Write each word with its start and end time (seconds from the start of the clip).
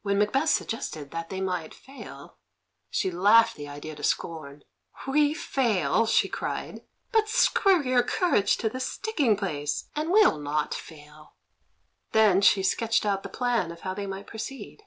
When 0.00 0.16
Macbeth 0.18 0.48
suggested 0.48 1.10
that 1.10 1.28
they 1.28 1.42
might 1.42 1.74
fail, 1.74 2.38
she 2.88 3.10
laughed 3.10 3.56
the 3.56 3.68
idea 3.68 3.94
to 3.94 4.02
scorn. 4.02 4.64
"We 5.06 5.34
fail!" 5.34 6.06
she 6.06 6.30
cried. 6.30 6.80
"But 7.12 7.28
screw 7.28 7.82
your 7.84 8.02
courage 8.02 8.56
to 8.56 8.70
the 8.70 8.80
sticking 8.80 9.36
place, 9.36 9.90
and 9.94 10.08
we'll 10.10 10.38
not 10.38 10.72
fail." 10.72 11.34
Then 12.12 12.40
she 12.40 12.62
sketched 12.62 13.04
out 13.04 13.22
the 13.22 13.28
plan 13.28 13.70
of 13.70 13.80
how 13.82 13.92
they 13.92 14.06
might 14.06 14.26
proceed. 14.26 14.82